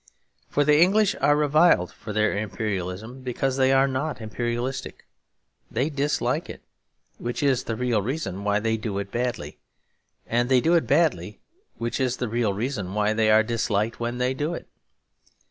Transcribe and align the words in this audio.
For 0.49 0.63
the 0.63 0.79
English 0.81 1.15
are 1.21 1.35
reviled 1.35 1.91
for 1.93 2.11
their 2.11 2.35
imperialism 2.35 3.21
because 3.21 3.57
they 3.57 3.71
are 3.71 3.87
not 3.87 4.19
imperialistic. 4.19 5.05
They 5.69 5.91
dislike 5.91 6.49
it, 6.49 6.63
which 7.19 7.43
is 7.43 7.65
the 7.65 7.75
real 7.75 8.01
reason 8.01 8.43
why 8.43 8.59
they 8.61 8.77
do 8.77 8.97
it 8.97 9.11
badly; 9.11 9.59
and 10.25 10.49
they 10.49 10.59
do 10.59 10.73
it 10.73 10.87
badly, 10.87 11.39
which 11.77 11.99
is 11.99 12.17
the 12.17 12.27
real 12.29 12.51
reason 12.51 12.95
why 12.95 13.13
they 13.13 13.29
are 13.29 13.43
disliked 13.43 13.99
when 13.99 14.17
they 14.17 14.33
do 14.33 14.55
it. 14.55 14.67